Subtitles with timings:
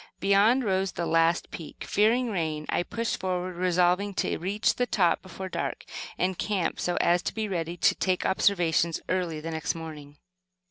[0.19, 1.83] Beyond, rose the last peak.
[1.87, 5.85] Fearing rain, I pushed forward, resolving to reach the top before dark,
[6.17, 10.17] and camp, so as to be ready to take observations early the next morning.